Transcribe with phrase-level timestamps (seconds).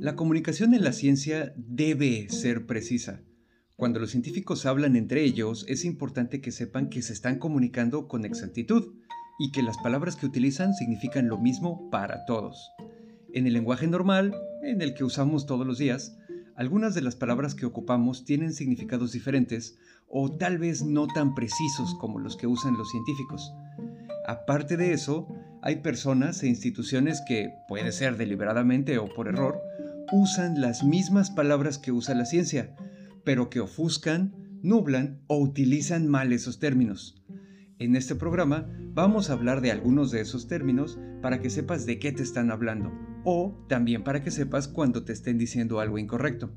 [0.00, 3.20] La comunicación en la ciencia debe ser precisa.
[3.76, 8.24] Cuando los científicos hablan entre ellos, es importante que sepan que se están comunicando con
[8.24, 8.94] exactitud
[9.38, 12.70] y que las palabras que utilizan significan lo mismo para todos.
[13.34, 16.16] En el lenguaje normal, en el que usamos todos los días,
[16.56, 19.76] algunas de las palabras que ocupamos tienen significados diferentes
[20.08, 23.52] o tal vez no tan precisos como los que usan los científicos.
[24.26, 25.28] Aparte de eso,
[25.60, 29.60] hay personas e instituciones que, puede ser deliberadamente o por error,
[30.12, 32.74] usan las mismas palabras que usa la ciencia,
[33.24, 37.22] pero que ofuscan, nublan o utilizan mal esos términos.
[37.78, 41.98] En este programa vamos a hablar de algunos de esos términos para que sepas de
[41.98, 42.92] qué te están hablando
[43.24, 46.52] o también para que sepas cuando te estén diciendo algo incorrecto.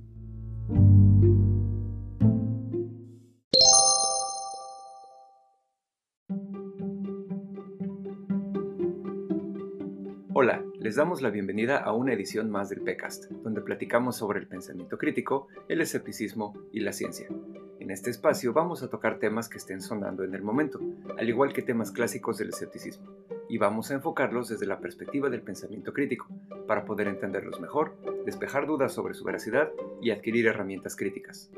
[10.34, 14.48] Hola, les damos la bienvenida a una edición más del PECAST, donde platicamos sobre el
[14.48, 17.30] pensamiento crítico, el escepticismo y la ciencia.
[17.80, 20.82] En este espacio vamos a tocar temas que estén sonando en el momento,
[21.18, 23.08] al igual que temas clásicos del escepticismo,
[23.48, 26.28] y vamos a enfocarlos desde la perspectiva del pensamiento crítico,
[26.68, 31.50] para poder entenderlos mejor, despejar dudas sobre su veracidad y adquirir herramientas críticas.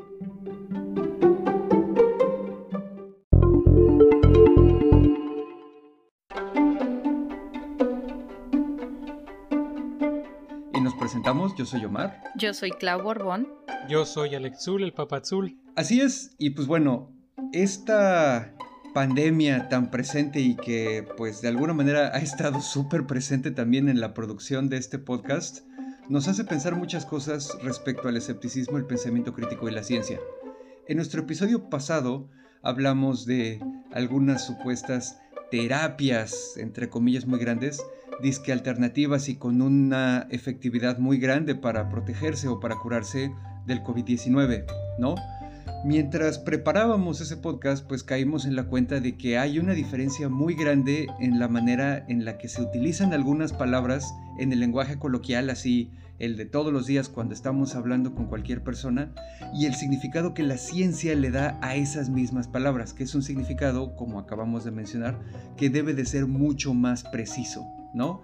[11.58, 12.22] Yo soy Omar.
[12.36, 13.48] Yo soy Clau Borbón.
[13.88, 15.58] Yo soy Alexul, el papazul.
[15.76, 17.12] Así es, y pues bueno,
[17.54, 18.54] esta
[18.94, 24.00] pandemia tan presente y que pues de alguna manera ha estado súper presente también en
[24.00, 25.66] la producción de este podcast,
[26.10, 30.20] nos hace pensar muchas cosas respecto al escepticismo, el pensamiento crítico y la ciencia.
[30.88, 32.30] En nuestro episodio pasado
[32.62, 33.62] hablamos de
[33.92, 35.20] algunas supuestas
[35.52, 37.82] terapias, entre comillas muy grandes,
[38.22, 43.32] disque alternativas y con una efectividad muy grande para protegerse o para curarse
[43.66, 44.66] del COVID-19,
[45.00, 45.16] ¿no?
[45.84, 50.56] Mientras preparábamos ese podcast, pues caímos en la cuenta de que hay una diferencia muy
[50.56, 55.50] grande en la manera en la que se utilizan algunas palabras en el lenguaje coloquial,
[55.52, 59.14] así el de todos los días cuando estamos hablando con cualquier persona,
[59.54, 63.24] y el significado que la ciencia le da a esas mismas palabras, que es un
[63.24, 65.20] significado, como acabamos de mencionar,
[65.58, 67.66] que debe de ser mucho más preciso.
[67.94, 68.22] ¿no?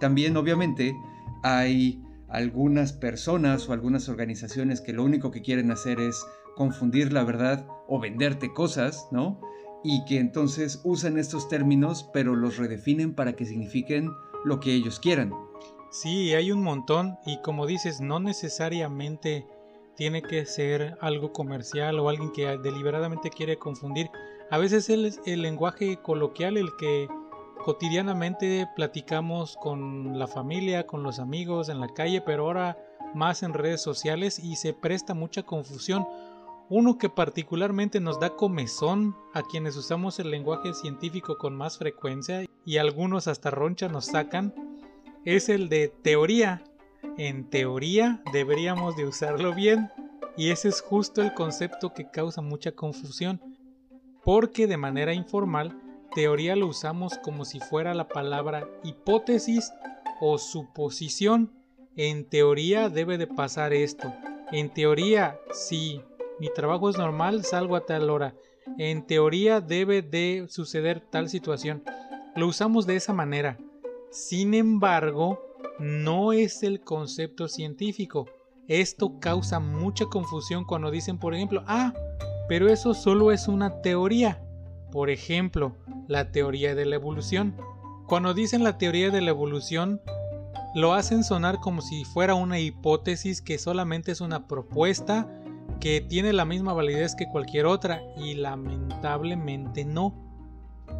[0.00, 0.94] También obviamente
[1.42, 6.24] hay algunas personas o algunas organizaciones que lo único que quieren hacer es
[6.56, 9.40] confundir la verdad o venderte cosas, ¿no?
[9.82, 14.10] Y que entonces usan estos términos pero los redefinen para que signifiquen
[14.44, 15.32] lo que ellos quieran.
[15.94, 19.46] Sí, hay un montón y como dices, no necesariamente
[19.94, 24.10] tiene que ser algo comercial o alguien que deliberadamente quiere confundir.
[24.50, 27.06] A veces es el lenguaje coloquial el que
[27.64, 32.76] cotidianamente platicamos con la familia, con los amigos en la calle, pero ahora
[33.14, 36.04] más en redes sociales y se presta mucha confusión.
[36.70, 42.44] Uno que particularmente nos da comezón a quienes usamos el lenguaje científico con más frecuencia
[42.64, 44.73] y algunos hasta roncha nos sacan
[45.24, 46.62] es el de teoría.
[47.18, 49.90] En teoría deberíamos de usarlo bien
[50.36, 53.40] y ese es justo el concepto que causa mucha confusión
[54.24, 55.78] porque de manera informal
[56.14, 59.72] teoría lo usamos como si fuera la palabra hipótesis
[60.20, 61.52] o suposición.
[61.96, 64.12] En teoría debe de pasar esto.
[64.50, 66.00] En teoría, si
[66.40, 68.34] mi trabajo es normal, salgo a tal hora.
[68.78, 71.82] En teoría debe de suceder tal situación.
[72.34, 73.58] Lo usamos de esa manera.
[74.14, 75.40] Sin embargo,
[75.80, 78.26] no es el concepto científico.
[78.68, 81.92] Esto causa mucha confusión cuando dicen, por ejemplo, ah,
[82.48, 84.40] pero eso solo es una teoría.
[84.92, 85.74] Por ejemplo,
[86.06, 87.56] la teoría de la evolución.
[88.06, 90.00] Cuando dicen la teoría de la evolución,
[90.76, 95.28] lo hacen sonar como si fuera una hipótesis que solamente es una propuesta
[95.80, 100.23] que tiene la misma validez que cualquier otra y lamentablemente no.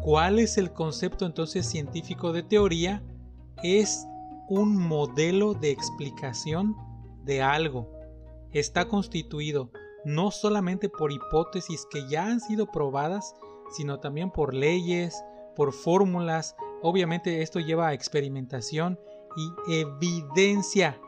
[0.01, 3.03] ¿Cuál es el concepto entonces científico de teoría?
[3.63, 4.05] Es
[4.49, 6.75] un modelo de explicación
[7.23, 7.91] de algo.
[8.51, 9.71] Está constituido
[10.05, 13.33] no solamente por hipótesis que ya han sido probadas,
[13.75, 15.23] sino también por leyes,
[15.55, 16.55] por fórmulas.
[16.83, 18.99] Obviamente esto lleva a experimentación
[19.35, 20.99] y evidencia.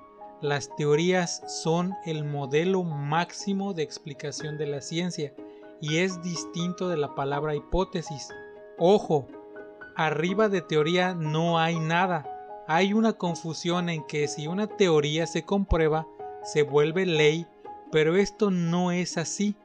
[0.42, 5.34] Las teorías son el modelo máximo de explicación de la ciencia
[5.82, 8.30] y es distinto de la palabra hipótesis.
[8.80, 9.28] Ojo,
[9.96, 12.64] arriba de teoría no hay nada.
[12.68, 16.06] Hay una confusión en que si una teoría se comprueba,
[16.44, 17.48] se vuelve ley,
[17.92, 19.56] pero esto no es así.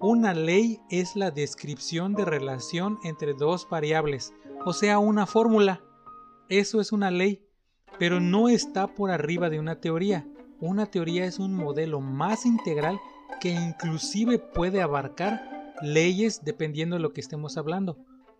[0.00, 4.34] Una ley es la descripción de relación entre dos variables,
[4.64, 5.80] o sea, una fórmula.
[6.48, 7.46] Eso es una ley,
[8.00, 10.26] pero no está por arriba de una teoría.
[10.58, 12.98] una teoría es un modelo más integral
[13.40, 17.96] que inclusive puede abarcar leyes dependiendo de lo que estemos hablando.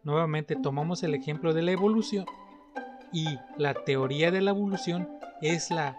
[0.06, 2.26] Nuevamente tomamos el ejemplo de la evolución
[3.12, 3.26] y
[3.58, 5.08] la teoría de la evolución
[5.42, 5.98] es la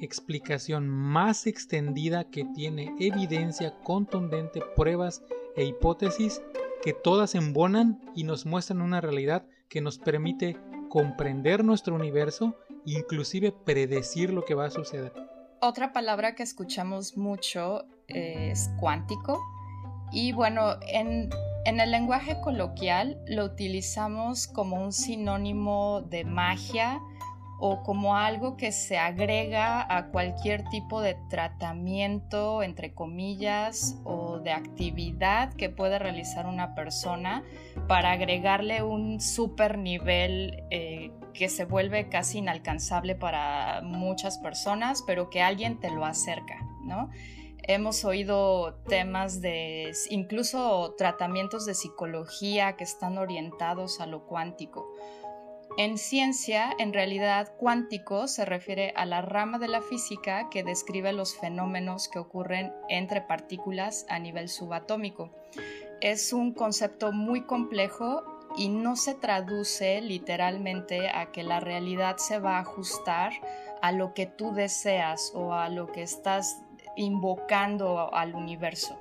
[0.00, 5.22] explicación más extendida que tiene evidencia contundente, pruebas
[5.54, 6.40] e hipótesis
[6.82, 10.56] que todas embonan y nos muestran una realidad que nos permite
[10.88, 12.56] comprender nuestro universo
[12.86, 15.12] inclusive predecir lo que va a suceder.
[15.60, 19.38] Otra palabra que escuchamos mucho es cuántico
[20.10, 21.28] y bueno, en,
[21.64, 27.00] en el lenguaje coloquial lo utilizamos como un sinónimo de magia,
[27.64, 34.50] o como algo que se agrega a cualquier tipo de tratamiento, entre comillas, o de
[34.50, 37.44] actividad que puede realizar una persona
[37.86, 45.30] para agregarle un super nivel eh, que se vuelve casi inalcanzable para muchas personas, pero
[45.30, 47.10] que alguien te lo acerca, ¿no?
[47.64, 54.92] Hemos oído temas de incluso tratamientos de psicología que están orientados a lo cuántico.
[55.78, 61.12] En ciencia, en realidad, cuántico se refiere a la rama de la física que describe
[61.12, 65.30] los fenómenos que ocurren entre partículas a nivel subatómico.
[66.00, 68.24] Es un concepto muy complejo
[68.56, 73.32] y no se traduce literalmente a que la realidad se va a ajustar
[73.80, 76.60] a lo que tú deseas o a lo que estás
[76.96, 78.98] invocando al universo.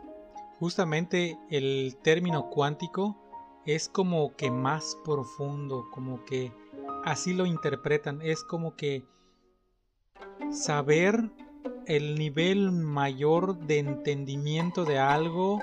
[0.59, 3.17] Justamente el término cuántico
[3.65, 6.51] es como que más profundo, como que
[7.03, 9.03] así lo interpretan, es como que
[10.51, 11.31] saber
[11.88, 15.61] el nivel mayor de entendimiento de algo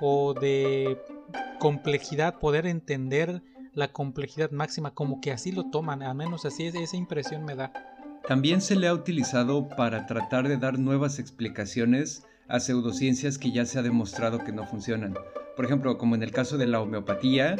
[0.00, 1.00] o de
[1.58, 3.42] complejidad, poder entender
[3.74, 7.54] la complejidad máxima, como que así lo toman, al menos así es, esa impresión me
[7.54, 7.72] da.
[8.26, 13.66] También se le ha utilizado para tratar de dar nuevas explicaciones a pseudociencias que ya
[13.66, 15.14] se ha demostrado que no funcionan.
[15.56, 17.56] Por ejemplo, como en el caso de la homeopatía,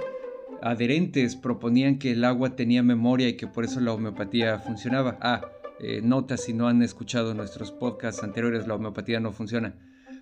[0.62, 5.18] adherentes proponían que el agua tenía memoria y que por eso la homeopatía funcionaba.
[5.20, 5.42] Ah,
[5.80, 9.74] eh, nota si no han escuchado nuestros podcasts anteriores, la homeopatía no funciona.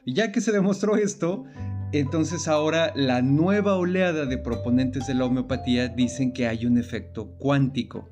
[0.07, 1.45] Y ya que se demostró esto,
[1.93, 7.33] entonces ahora la nueva oleada de proponentes de la homeopatía dicen que hay un efecto
[7.39, 8.09] cuántico.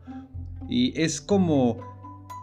[0.69, 1.98] Y es como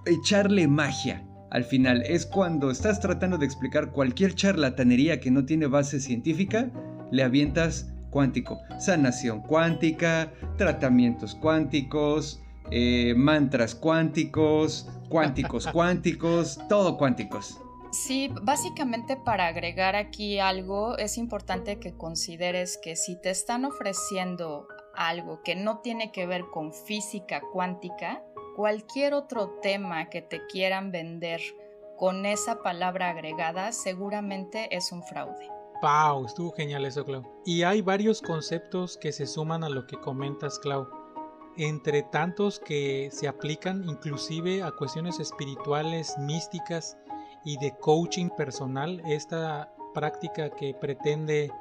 [0.05, 2.03] echarle magia al final.
[2.05, 6.69] Es cuando estás tratando de explicar cualquier charlatanería que no tiene base científica,
[7.11, 12.41] le avientas cuántico, sanación cuántica, tratamientos cuánticos,
[12.71, 17.59] eh, mantras cuánticos, cuánticos cuánticos, todo cuánticos.
[17.91, 24.67] Sí, básicamente para agregar aquí algo, es importante que consideres que si te están ofreciendo
[24.95, 28.21] algo que no tiene que ver con física cuántica,
[28.55, 31.41] cualquier otro tema que te quieran vender
[31.97, 35.49] con esa palabra agregada seguramente es un fraude.
[35.81, 36.25] ¡Wow!
[36.25, 37.23] Estuvo genial eso, Clau.
[37.45, 40.87] Y hay varios conceptos que se suman a lo que comentas, Clau.
[41.57, 46.97] Entre tantos que se aplican inclusive a cuestiones espirituales, místicas
[47.43, 51.51] y de coaching personal, esta práctica que pretende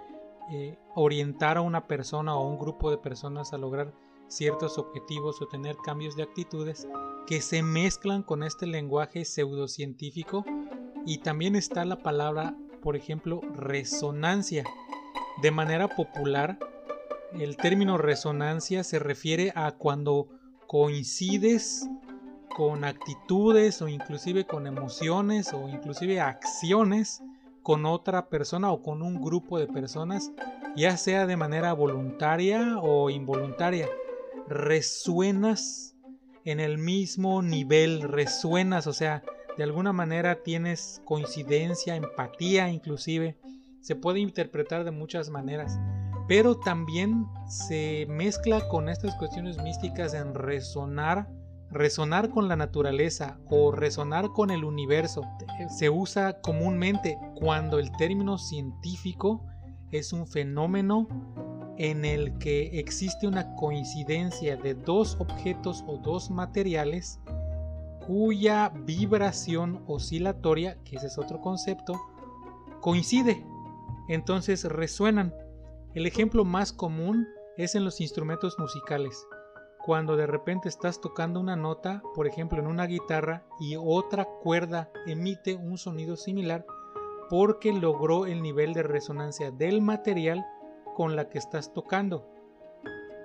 [0.51, 3.93] eh, orientar a una persona o a un grupo de personas a lograr
[4.29, 6.87] ciertos objetivos o tener cambios de actitudes
[7.27, 10.45] que se mezclan con este lenguaje pseudocientífico
[11.07, 14.65] y también está la palabra por ejemplo, resonancia.
[15.41, 16.59] De manera popular,
[17.33, 20.29] el término resonancia se refiere a cuando
[20.69, 21.89] coincides
[22.55, 27.23] con actitudes o inclusive con emociones o inclusive acciones
[27.63, 30.31] con otra persona o con un grupo de personas,
[30.77, 33.89] ya sea de manera voluntaria o involuntaria.
[34.49, 35.97] Resuenas
[36.45, 39.23] en el mismo nivel, resuenas, o sea,
[39.57, 43.39] de alguna manera tienes coincidencia, empatía inclusive,
[43.81, 45.79] se puede interpretar de muchas maneras,
[46.27, 51.29] pero también se mezcla con estas cuestiones místicas en resonar,
[51.71, 55.23] resonar con la naturaleza o resonar con el universo.
[55.69, 59.47] Se usa comúnmente cuando el término científico
[59.91, 61.07] es un fenómeno
[61.77, 67.21] en el que existe una coincidencia de dos objetos o dos materiales
[68.07, 72.01] cuya vibración oscilatoria, que ese es otro concepto,
[72.81, 73.45] coincide.
[74.09, 75.35] Entonces resuenan.
[75.95, 77.27] El ejemplo más común
[77.57, 79.27] es en los instrumentos musicales.
[79.85, 84.91] Cuando de repente estás tocando una nota, por ejemplo en una guitarra, y otra cuerda
[85.07, 86.67] emite un sonido similar
[87.31, 90.45] porque logró el nivel de resonancia del material
[90.95, 92.27] con la que estás tocando.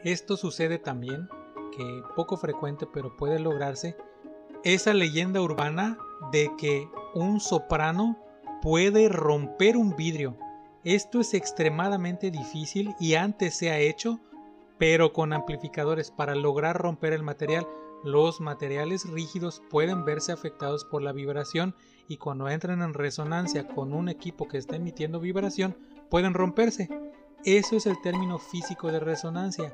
[0.03, 1.29] Esto sucede también,
[1.75, 3.95] que poco frecuente pero puede lograrse,
[4.63, 5.97] esa leyenda urbana
[6.31, 8.17] de que un soprano
[8.61, 10.37] puede romper un vidrio.
[10.83, 14.19] Esto es extremadamente difícil y antes se ha hecho,
[14.77, 17.67] pero con amplificadores para lograr romper el material.
[18.03, 21.75] Los materiales rígidos pueden verse afectados por la vibración
[22.07, 25.77] y cuando entran en resonancia con un equipo que está emitiendo vibración
[26.09, 26.89] pueden romperse.
[27.45, 29.73] Eso es el término físico de resonancia.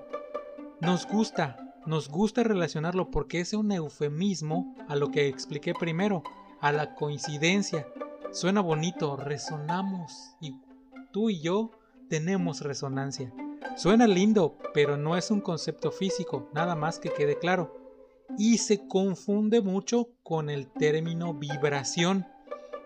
[0.81, 6.21] Nos gusta, nos gusta relacionarlo porque es un eufemismo a lo que expliqué primero,
[6.61, 7.87] a la coincidencia.
[8.31, 10.55] Suena bonito, resonamos y
[11.11, 11.71] tú y yo
[12.07, 13.33] tenemos resonancia.
[13.75, 17.75] Suena lindo, pero no es un concepto físico, nada más que quede claro.
[18.37, 22.27] Y se confunde mucho con el término vibración,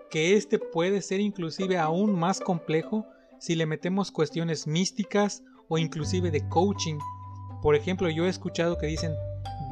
[0.09, 3.05] que este puede ser inclusive aún más complejo
[3.39, 7.00] si le metemos cuestiones místicas o inclusive de coaching
[7.62, 9.13] por ejemplo, yo he escuchado que dicen,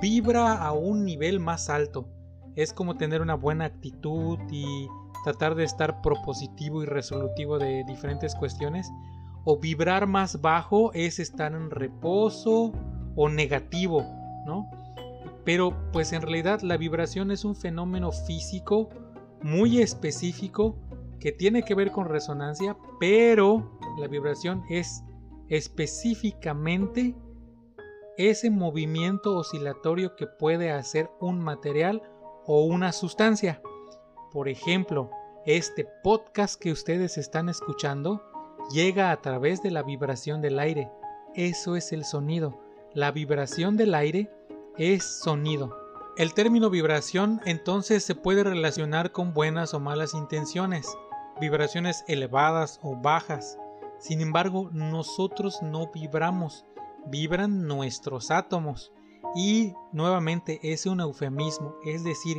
[0.02, 2.10] vibra a un nivel más alto.
[2.56, 4.88] Es como tener una buena actitud y
[5.24, 8.90] tratar de estar propositivo y resolutivo de diferentes cuestiones.
[9.46, 12.74] O vibrar más bajo es estar en reposo
[13.16, 14.04] o negativo,
[14.46, 14.70] ¿no?
[15.46, 18.90] Pero pues en realidad la vibración es un fenómeno físico
[19.42, 20.76] muy específico
[21.20, 25.04] que tiene que ver con resonancia, pero la vibración es
[25.50, 27.16] específicamente
[28.18, 32.02] ese movimiento oscilatorio que puede hacer un material
[32.46, 33.62] o una sustancia.
[34.32, 35.12] Por ejemplo,
[35.46, 38.22] este podcast que ustedes están escuchando
[38.72, 40.90] llega a través de la vibración del aire.
[41.36, 42.60] Eso es el sonido.
[42.94, 44.32] La vibración del aire
[44.78, 45.76] es sonido.
[46.18, 50.88] El término vibración entonces se puede relacionar con buenas o malas intenciones,
[51.39, 53.58] vibraciones elevadas o bajas.
[54.00, 56.65] Sin embargo, nosotros no vibramos,
[57.08, 58.91] vibran nuestros átomos.
[59.36, 62.38] Y nuevamente es un eufemismo, es decir,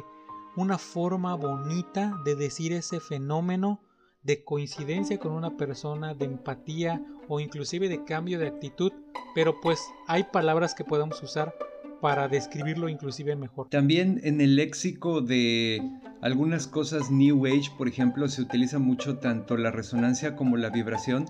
[0.57, 3.81] una forma bonita de decir ese fenómeno
[4.23, 8.93] de coincidencia con una persona, de empatía o inclusive de cambio de actitud,
[9.35, 11.55] pero pues hay palabras que podemos usar
[12.01, 13.69] para describirlo inclusive mejor.
[13.69, 15.83] También en el léxico de
[16.21, 21.27] algunas cosas New Age, por ejemplo, se utiliza mucho tanto la resonancia como la vibración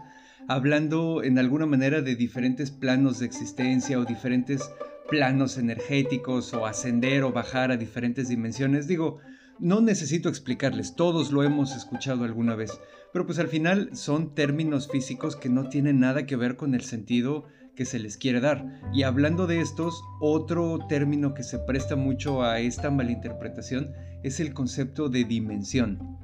[0.47, 4.71] hablando en alguna manera de diferentes planos de existencia o diferentes
[5.09, 8.87] planos energéticos o ascender o bajar a diferentes dimensiones.
[8.87, 9.18] Digo,
[9.59, 12.80] no necesito explicarles, todos lo hemos escuchado alguna vez,
[13.12, 16.83] pero pues al final son términos físicos que no tienen nada que ver con el
[16.83, 17.47] sentido
[17.78, 18.66] que se les quiere dar.
[18.92, 23.92] Y hablando de estos, otro término que se presta mucho a esta malinterpretación
[24.25, 26.18] es el concepto de dimensión.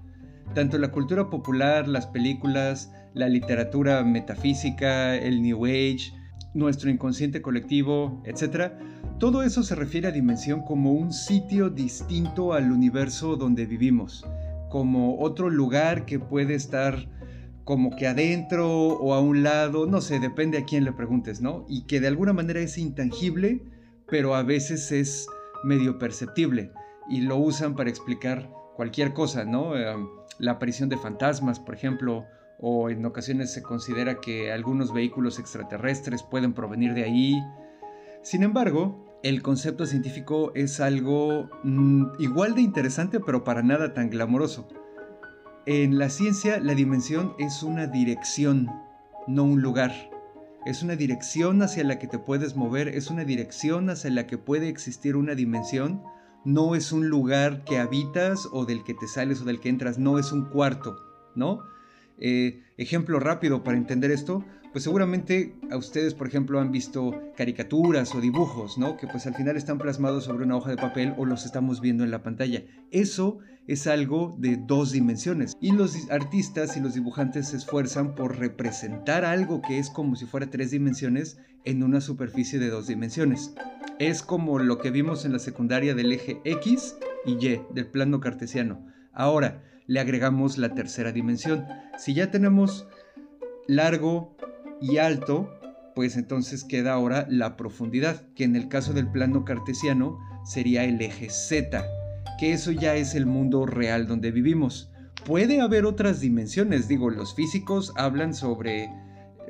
[0.53, 6.13] Tanto la cultura popular, las películas, la literatura metafísica, el New Age,
[6.55, 8.73] nuestro inconsciente colectivo, etc.
[9.21, 14.27] Todo eso se refiere a dimensión como un sitio distinto al universo donde vivimos,
[14.71, 17.07] como otro lugar que puede estar
[17.65, 21.65] como que adentro o a un lado, no sé, depende a quién le preguntes, ¿no?
[21.69, 23.63] Y que de alguna manera es intangible,
[24.07, 25.27] pero a veces es
[25.65, 26.73] medio perceptible
[27.09, 29.77] y lo usan para explicar cualquier cosa, ¿no?
[29.77, 30.07] Em,
[30.39, 32.27] la aparición de fantasmas, por ejemplo,
[32.59, 37.43] o en ocasiones se considera que algunos vehículos extraterrestres pueden provenir de ahí.
[38.23, 44.11] Sin embargo, el concepto científico es algo mm, igual de interesante pero para nada tan
[44.11, 44.69] glamoroso.
[45.67, 48.71] En la ciencia la dimensión es una dirección,
[49.27, 49.93] no un lugar.
[50.67, 54.37] Es una dirección hacia la que te puedes mover, es una dirección hacia la que
[54.37, 56.03] puede existir una dimensión.
[56.45, 59.99] No es un lugar que habitas o del que te sales o del que entras,
[59.99, 60.99] no es un cuarto,
[61.35, 61.61] ¿no?
[62.19, 68.13] Eh, ejemplo rápido para entender esto, pues seguramente a ustedes, por ejemplo, han visto caricaturas
[68.15, 68.97] o dibujos, ¿no?
[68.97, 72.03] Que pues al final están plasmados sobre una hoja de papel o los estamos viendo
[72.03, 72.65] en la pantalla.
[72.91, 78.39] Eso es algo de dos dimensiones y los artistas y los dibujantes se esfuerzan por
[78.39, 83.55] representar algo que es como si fuera tres dimensiones en una superficie de dos dimensiones.
[84.01, 88.19] Es como lo que vimos en la secundaria del eje X y Y del plano
[88.19, 88.85] cartesiano.
[89.13, 91.67] Ahora, le agregamos la tercera dimensión.
[91.99, 92.87] Si ya tenemos
[93.67, 94.37] largo
[94.81, 95.51] y alto,
[95.95, 101.01] pues entonces queda ahora la profundidad, que en el caso del plano cartesiano sería el
[101.01, 101.85] eje Z,
[102.39, 104.91] que eso ya es el mundo real donde vivimos.
[105.25, 108.91] Puede haber otras dimensiones, digo, los físicos hablan sobre,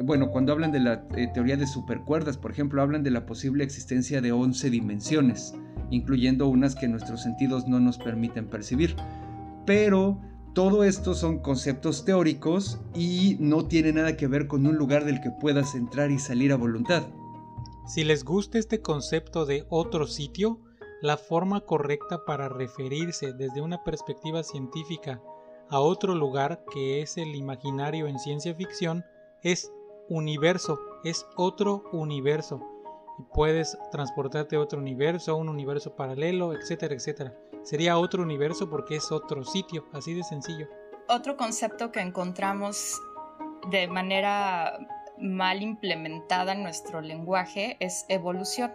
[0.02, 3.64] bueno, cuando hablan de la eh, teoría de supercuerdas, por ejemplo, hablan de la posible
[3.64, 5.54] existencia de 11 dimensiones,
[5.90, 8.94] incluyendo unas que nuestros sentidos no nos permiten percibir
[9.66, 10.21] pero
[10.54, 15.21] todo esto son conceptos teóricos y no tiene nada que ver con un lugar del
[15.21, 17.02] que puedas entrar y salir a voluntad.
[17.87, 20.61] Si les gusta este concepto de otro sitio,
[21.02, 25.21] la forma correcta para referirse desde una perspectiva científica
[25.68, 29.04] a otro lugar que es el imaginario en ciencia ficción
[29.42, 29.73] es
[30.09, 32.62] universo, es otro universo.
[33.18, 37.35] Y puedes transportarte a otro universo, a un universo paralelo, etcétera, etcétera.
[37.62, 40.68] Sería otro universo porque es otro sitio, así de sencillo.
[41.09, 43.00] Otro concepto que encontramos
[43.71, 44.78] de manera
[45.18, 48.73] mal implementada en nuestro lenguaje es evolución.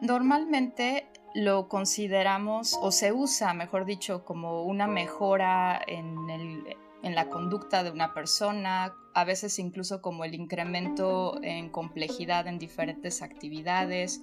[0.00, 6.64] Normalmente lo consideramos o se usa, mejor dicho, como una mejora en,
[7.02, 12.58] en, la conducta de una persona, a veces incluso como el incremento en complejidad en
[12.58, 14.22] diferentes actividades,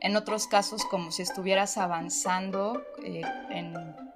[0.00, 3.22] en otros casos como si estuvieras avanzando eh,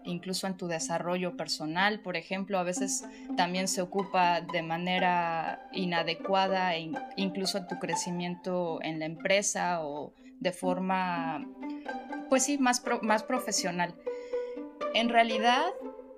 [0.04, 3.04] incluso en tu desarrollo personal, por ejemplo, a veces
[3.36, 10.12] también se ocupa de manera inadecuada e incluso en tu crecimiento en la empresa o
[10.40, 11.46] de forma,
[12.28, 13.94] pues sí, más, más profesional.
[14.94, 15.66] En realidad,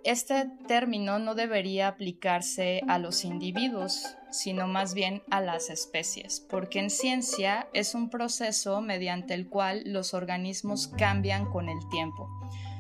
[0.05, 6.81] este término no debería aplicarse a los individuos, sino más bien a las especies, porque
[6.81, 12.29] en ciencia es un proceso mediante el cual los organismos cambian con el tiempo.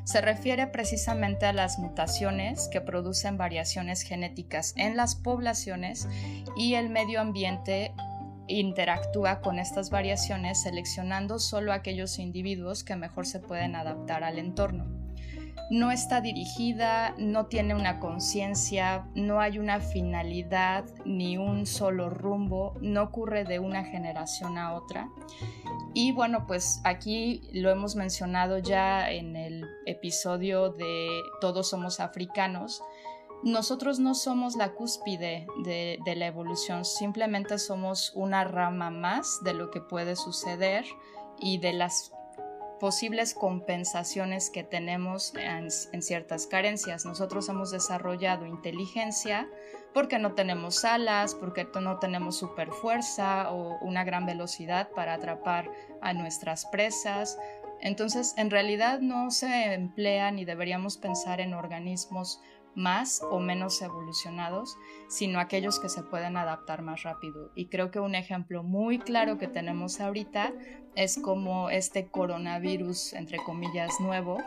[0.05, 6.09] Se refiere precisamente a las mutaciones que producen variaciones genéticas en las poblaciones
[6.57, 7.95] y el medio ambiente
[8.49, 15.01] interactúa con estas variaciones seleccionando solo aquellos individuos que mejor se pueden adaptar al entorno.
[15.71, 22.75] No está dirigida, no tiene una conciencia, no hay una finalidad ni un solo rumbo,
[22.80, 25.09] no ocurre de una generación a otra.
[25.94, 31.09] Y bueno, pues aquí lo hemos mencionado ya en el episodio de
[31.40, 32.82] Todos somos africanos,
[33.42, 39.71] nosotros no somos la cúspide de, la evolución, simplemente somos una rama más de lo
[39.73, 40.85] que puede suceder
[41.40, 42.12] y de las
[42.83, 47.05] posibles compensaciones que tenemos en, ciertas carencias.
[47.05, 49.49] Nosotros hemos desarrollado inteligencia
[49.95, 55.71] porque no tenemos alas, porque no tenemos super fuerza o una gran velocidad para atrapar
[56.01, 57.38] a nuestras presas.
[57.81, 62.40] Entonces, en realidad no se emplea ni deberíamos pensar en organismos
[62.74, 64.76] más o menos evolucionados,
[65.08, 67.50] sino aquellos que se pueden adaptar más rápido.
[67.54, 70.52] Y creo que un ejemplo muy claro que tenemos ahorita
[70.94, 74.38] es como este coronavirus, entre comillas, nuevo,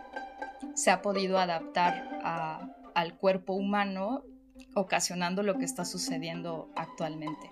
[0.73, 2.19] se ha podido adaptar
[2.93, 4.23] al cuerpo humano,
[4.73, 7.49] ocasionando lo que está sucediendo actualmente.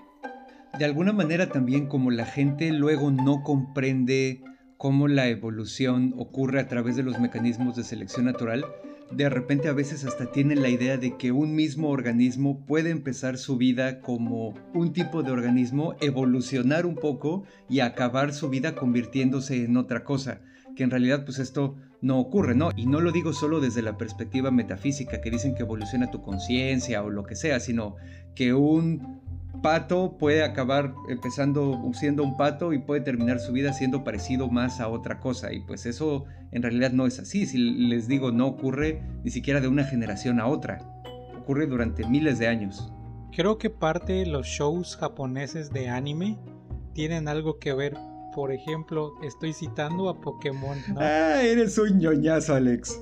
[0.78, 4.42] De alguna manera también como la gente luego no comprende
[4.78, 8.66] cómo la evolución ocurre a través de los mecanismos de selección natural,
[9.16, 13.38] de repente a veces hasta tienen la idea de que un mismo organismo puede empezar
[13.38, 19.64] su vida como un tipo de organismo, evolucionar un poco y acabar su vida convirtiéndose
[19.64, 20.42] en otra cosa,
[20.76, 22.72] que en realidad pues esto no ocurre, ¿no?
[22.76, 27.02] Y no lo digo solo desde la perspectiva metafísica, que dicen que evoluciona tu conciencia
[27.02, 27.96] o lo que sea, sino
[28.36, 29.22] que un
[29.62, 34.80] pato puede acabar empezando siendo un pato y puede terminar su vida siendo parecido más
[34.80, 35.54] a otra cosa.
[35.54, 37.46] Y pues eso en realidad no es así.
[37.46, 40.80] Si les digo, no ocurre ni siquiera de una generación a otra.
[41.40, 42.92] Ocurre durante miles de años.
[43.36, 46.38] Creo que parte de los shows japoneses de anime
[46.94, 47.98] tienen algo que ver.
[48.36, 50.78] Por ejemplo, estoy citando a Pokémon.
[50.98, 53.00] Ah, eres un ñoñazo, Alex.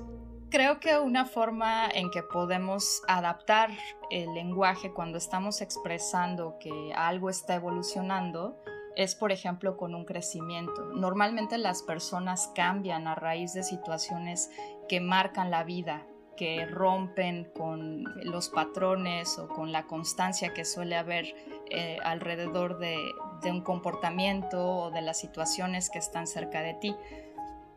[0.51, 3.69] Creo que una forma en que podemos adaptar
[4.09, 8.61] el lenguaje cuando estamos expresando que algo está evolucionando
[8.97, 10.87] es, por ejemplo, con un crecimiento.
[10.93, 14.51] Normalmente las personas cambian a raíz de situaciones
[14.89, 20.97] que marcan la vida, que rompen con los patrones o con la constancia que suele
[20.97, 21.33] haber
[21.69, 23.13] eh, alrededor de
[23.49, 26.93] un comportamiento o de las situaciones que están cerca de ti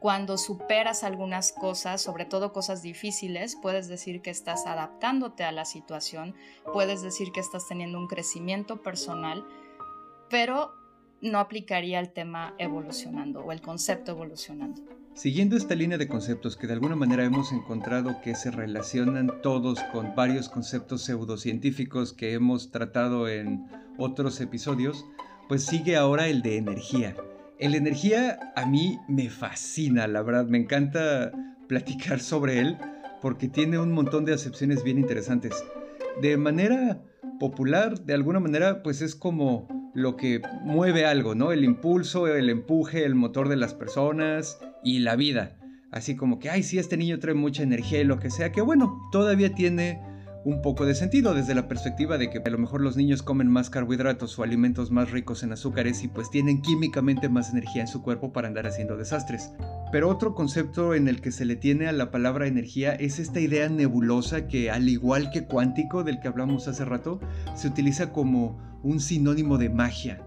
[0.05, 5.65] cuando superas algunas cosas, sobre todo cosas difíciles, puedes decir que estás adaptándote a la
[5.65, 6.35] situación,
[6.75, 9.47] puedes decir que estás teniendo un crecimiento personal,
[10.29, 10.75] pero
[11.23, 14.83] no aplicaría el tema evolucionando o el concepto evolucionando.
[15.15, 19.83] Siguiendo esta línea de conceptos que de alguna manera hemos encontrado que se relacionan todos
[19.85, 25.07] con varios conceptos pseudocientíficos que hemos tratado en otros episodios,
[25.49, 27.17] pues sigue ahora el de energía.
[27.59, 31.31] El energía a mí me fascina, la verdad, me encanta
[31.69, 32.77] platicar sobre él
[33.23, 35.65] porque tiene un montón de acepciones bien interesantes.
[36.21, 37.01] De manera
[37.39, 41.53] popular, de alguna manera, pues es como lo que mueve algo, ¿no?
[41.53, 45.57] El impulso, el empuje, el motor de las personas y la vida.
[45.93, 48.63] Así como que, ay, sí, este niño trae mucha energía y lo que sea, que
[48.63, 50.01] bueno, todavía tiene
[50.45, 53.49] un poco de sentido desde la perspectiva de que a lo mejor los niños comen
[53.49, 57.89] más carbohidratos o alimentos más ricos en azúcares y pues tienen químicamente más energía en
[57.89, 59.53] su cuerpo para andar haciendo desastres.
[59.91, 63.41] Pero otro concepto en el que se le tiene a la palabra energía es esta
[63.41, 67.21] idea nebulosa que, al igual que cuántico del que hablamos hace rato,
[67.55, 70.23] se utiliza como un sinónimo de magia,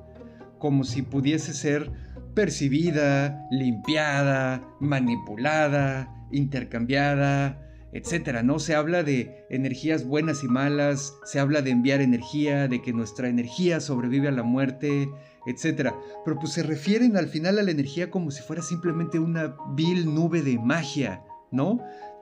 [0.58, 1.92] como si pudiese ser
[2.34, 7.67] percibida, limpiada, manipulada, intercambiada,
[7.98, 8.60] etcétera, ¿no?
[8.60, 13.28] Se habla de energías buenas y malas, se habla de enviar energía, de que nuestra
[13.28, 15.10] energía sobrevive a la muerte,
[15.48, 15.96] etcétera.
[16.24, 20.14] Pero pues se refieren al final a la energía como si fuera simplemente una vil
[20.14, 21.80] nube de magia, ¿no?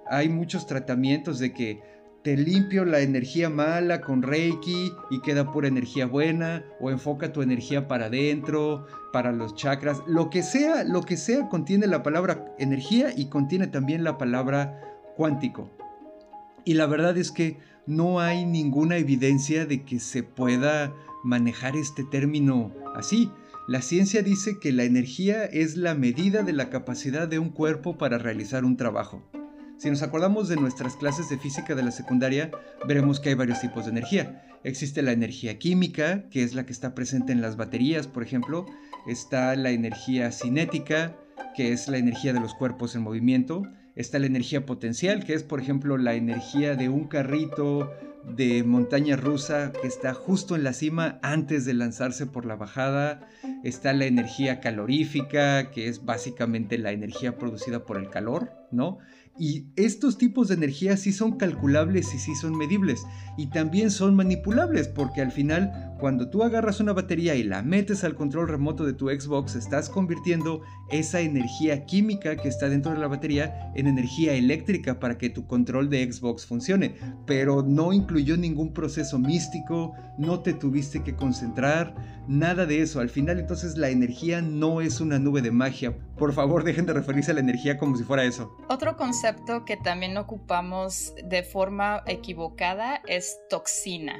[0.09, 1.81] Hay muchos tratamientos de que
[2.23, 7.41] te limpio la energía mala con Reiki y queda pura energía buena, o enfoca tu
[7.41, 12.55] energía para adentro, para los chakras, lo que sea, lo que sea contiene la palabra
[12.57, 15.69] energía y contiene también la palabra cuántico.
[16.65, 22.03] Y la verdad es que no hay ninguna evidencia de que se pueda manejar este
[22.03, 23.31] término así.
[23.67, 27.97] La ciencia dice que la energía es la medida de la capacidad de un cuerpo
[27.97, 29.23] para realizar un trabajo.
[29.77, 32.49] Si nos acordamos de nuestras clases de física de la secundaria,
[32.87, 34.43] veremos que hay varios tipos de energía.
[34.63, 38.65] Existe la energía química, que es la que está presente en las baterías, por ejemplo.
[39.05, 41.15] Está la energía cinética,
[41.55, 43.63] que es la energía de los cuerpos en movimiento.
[43.95, 47.91] Está la energía potencial, que es, por ejemplo, la energía de un carrito
[48.27, 53.27] de montaña rusa que está justo en la cima antes de lanzarse por la bajada.
[53.63, 58.97] Está la energía calorífica, que es básicamente la energía producida por el calor, ¿no?
[59.37, 63.05] Y estos tipos de energía sí son calculables y sí son medibles.
[63.37, 68.05] Y también son manipulables porque al final cuando tú agarras una batería y la metes
[68.05, 72.99] al control remoto de tu Xbox, estás convirtiendo esa energía química que está dentro de
[72.99, 76.95] la batería en energía eléctrica para que tu control de Xbox funcione.
[77.25, 83.01] Pero no incluyó ningún proceso místico, no te tuviste que concentrar, nada de eso.
[83.01, 85.97] Al final entonces la energía no es una nube de magia.
[86.17, 88.55] Por favor, dejen de referirse a la energía como si fuera eso.
[88.69, 89.24] Otro concepto
[89.65, 94.19] que también ocupamos de forma equivocada es toxina.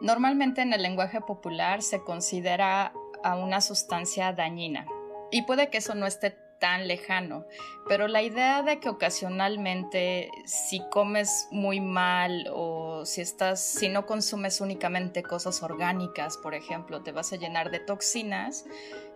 [0.00, 4.86] Normalmente en el lenguaje popular se considera a una sustancia dañina
[5.30, 7.44] y puede que eso no esté tan lejano,
[7.88, 14.06] pero la idea de que ocasionalmente si comes muy mal o si estás si no
[14.06, 18.64] consumes únicamente cosas orgánicas, por ejemplo, te vas a llenar de toxinas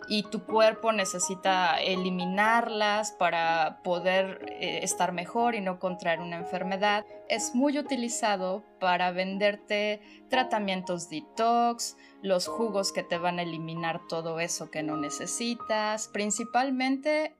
[0.09, 7.05] y tu cuerpo necesita eliminarlas para poder eh, estar mejor y no contraer una enfermedad,
[7.29, 14.41] es muy utilizado para venderte tratamientos detox, los jugos que te van a eliminar todo
[14.41, 17.37] eso que no necesitas, principalmente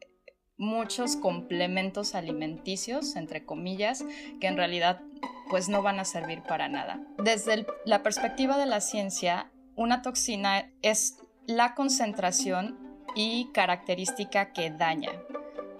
[0.59, 4.05] muchos complementos alimenticios, entre comillas,
[4.41, 5.01] que en realidad
[5.49, 7.01] pues no van a servir para nada.
[7.23, 11.17] Desde la perspectiva de la ciencia, una toxina es
[11.49, 12.79] la concentración
[13.15, 15.11] y característica que daña.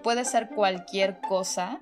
[0.01, 1.81] Puede ser cualquier cosa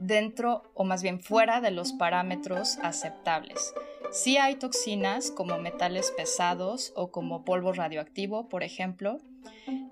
[0.00, 3.72] dentro o más bien fuera de los parámetros aceptables.
[4.10, 9.18] Si hay toxinas como metales pesados o como polvo radioactivo, por ejemplo,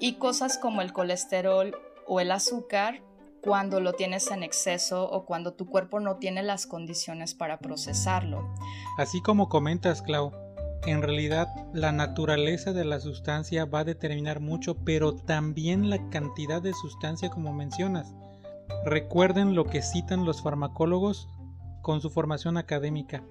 [0.00, 1.77] y cosas como el colesterol
[2.09, 3.00] o el azúcar
[3.42, 8.53] cuando lo tienes en exceso o cuando tu cuerpo no tiene las condiciones para procesarlo.
[8.98, 10.33] Así como comentas, Clau,
[10.87, 16.61] en realidad la naturaleza de la sustancia va a determinar mucho, pero también la cantidad
[16.61, 18.14] de sustancia como mencionas.
[18.85, 21.29] Recuerden lo que citan los farmacólogos
[21.83, 23.23] con su formación académica.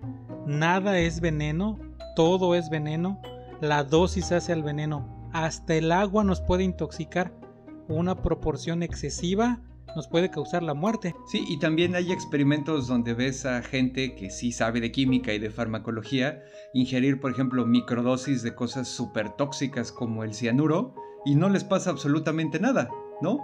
[0.45, 1.79] Nada es veneno,
[2.15, 3.21] todo es veneno,
[3.61, 5.29] la dosis hace al veneno.
[5.33, 7.33] Hasta el agua nos puede intoxicar
[7.87, 9.59] una proporción excesiva
[9.95, 11.15] nos puede causar la muerte.
[11.25, 15.39] Sí, y también hay experimentos donde ves a gente que sí sabe de química y
[15.39, 21.49] de farmacología ingerir, por ejemplo, microdosis de cosas súper tóxicas como el cianuro y no
[21.49, 22.89] les pasa absolutamente nada,
[23.21, 23.39] ¿no?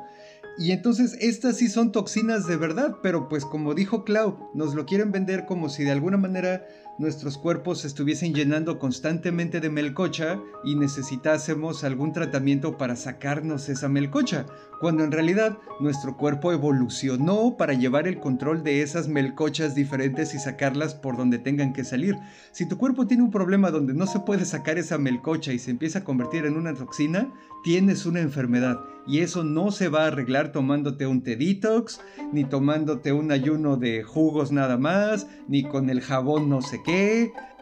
[0.57, 4.85] Y entonces estas sí son toxinas de verdad, pero pues como dijo Clau, nos lo
[4.85, 6.67] quieren vender como si de alguna manera
[6.99, 13.88] nuestros cuerpos se estuviesen llenando constantemente de melcocha y necesitásemos algún tratamiento para sacarnos esa
[13.88, 14.45] melcocha,
[14.81, 20.39] cuando en realidad nuestro cuerpo evolucionó para llevar el control de esas melcochas diferentes y
[20.39, 22.15] sacarlas por donde tengan que salir.
[22.51, 25.71] Si tu cuerpo tiene un problema donde no se puede sacar esa melcocha y se
[25.71, 27.33] empieza a convertir en una toxina,
[27.63, 31.99] tienes una enfermedad y eso no se va a arreglar tomándote un té detox,
[32.31, 36.81] ni tomándote un ayuno de jugos nada más, ni con el jabón no sé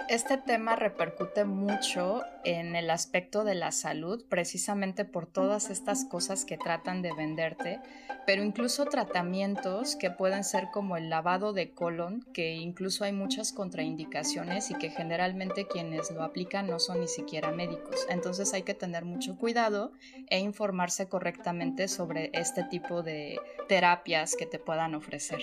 [0.10, 6.46] este tema repercute mucho en el aspecto de la salud, precisamente por todas estas cosas
[6.46, 7.80] que tratan de venderte,
[8.26, 13.52] pero incluso tratamientos que pueden ser como el lavado de colon, que incluso hay muchas
[13.52, 18.06] contraindicaciones y que generalmente quienes lo aplican no son ni siquiera médicos.
[18.10, 19.92] Entonces hay que tener mucho cuidado
[20.30, 25.42] e informarse correctamente sobre este tipo de terapias que te puedan ofrecer.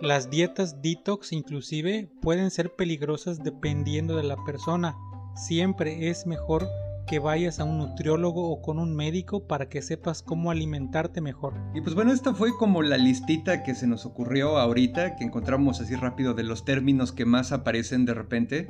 [0.00, 4.94] Las dietas detox inclusive pueden ser peligrosas dependiendo de la persona.
[5.34, 6.68] Siempre es mejor
[7.08, 11.54] que vayas a un nutriólogo o con un médico para que sepas cómo alimentarte mejor.
[11.74, 15.80] Y pues bueno, esta fue como la listita que se nos ocurrió ahorita, que encontramos
[15.80, 18.68] así rápido de los términos que más aparecen de repente.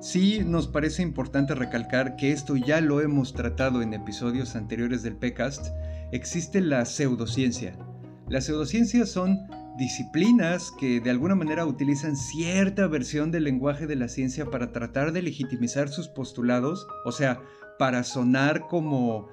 [0.00, 5.16] Sí nos parece importante recalcar que esto ya lo hemos tratado en episodios anteriores del
[5.16, 5.68] PECAST.
[6.12, 7.78] Existe la pseudociencia.
[8.28, 9.38] Las pseudociencias son
[9.78, 15.12] disciplinas que de alguna manera utilizan cierta versión del lenguaje de la ciencia para tratar
[15.12, 17.40] de legitimizar sus postulados, o sea,
[17.78, 19.28] para sonar como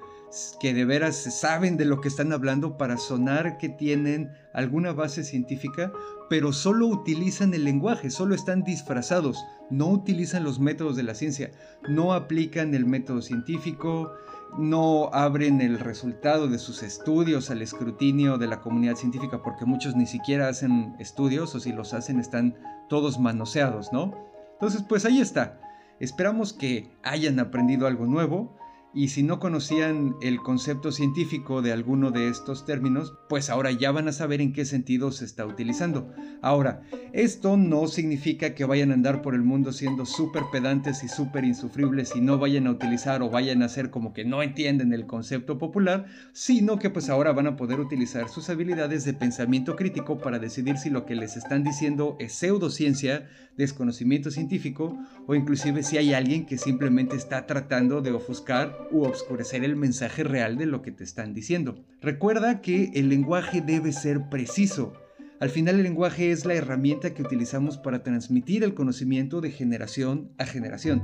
[0.60, 5.24] que de veras saben de lo que están hablando, para sonar que tienen alguna base
[5.24, 5.92] científica,
[6.28, 9.38] pero solo utilizan el lenguaje, solo están disfrazados,
[9.70, 11.50] no utilizan los métodos de la ciencia,
[11.88, 14.12] no aplican el método científico,
[14.58, 19.96] no abren el resultado de sus estudios al escrutinio de la comunidad científica porque muchos
[19.96, 22.56] ni siquiera hacen estudios o si los hacen están
[22.88, 24.14] todos manoseados, ¿no?
[24.54, 25.60] Entonces, pues ahí está.
[26.00, 28.56] Esperamos que hayan aprendido algo nuevo
[28.96, 33.92] y si no conocían el concepto científico de alguno de estos términos, pues ahora ya
[33.92, 36.10] van a saber en qué sentido se está utilizando.
[36.40, 36.80] Ahora,
[37.12, 41.44] esto no significa que vayan a andar por el mundo siendo súper pedantes y súper
[41.44, 45.04] insufribles y no vayan a utilizar o vayan a hacer como que no entienden el
[45.04, 50.16] concepto popular, sino que pues ahora van a poder utilizar sus habilidades de pensamiento crítico
[50.16, 53.28] para decidir si lo que les están diciendo es pseudociencia,
[53.58, 59.64] desconocimiento científico o inclusive si hay alguien que simplemente está tratando de ofuscar u obscurecer
[59.64, 61.84] el mensaje real de lo que te están diciendo.
[62.00, 64.92] Recuerda que el lenguaje debe ser preciso.
[65.40, 70.30] Al final el lenguaje es la herramienta que utilizamos para transmitir el conocimiento de generación
[70.38, 71.02] a generación.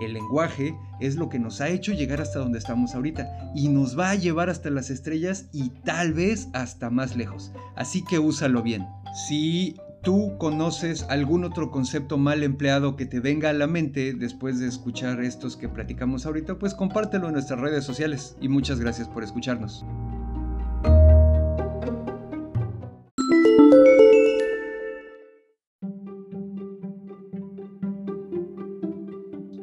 [0.00, 3.98] El lenguaje es lo que nos ha hecho llegar hasta donde estamos ahorita y nos
[3.98, 7.52] va a llevar hasta las estrellas y tal vez hasta más lejos.
[7.76, 8.86] Así que úsalo bien.
[9.28, 14.58] Si tú conoces algún otro concepto mal empleado que te venga a la mente después
[14.58, 19.08] de escuchar estos que platicamos ahorita, pues compártelo en nuestras redes sociales y muchas gracias
[19.08, 19.84] por escucharnos.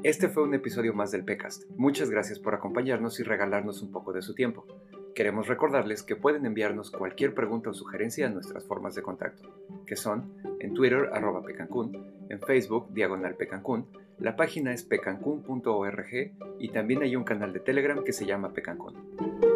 [0.03, 1.69] Este fue un episodio más del PECAST.
[1.77, 4.65] Muchas gracias por acompañarnos y regalarnos un poco de su tiempo.
[5.19, 9.49] Queremos recordarles que pueden enviarnos cualquier pregunta o sugerencia a nuestras formas de contacto,
[9.85, 16.69] que son en Twitter arroba pecancún, en Facebook diagonal pecancún, la página es pecancún.org y
[16.69, 19.48] también hay un canal de Telegram que se llama Pecancún.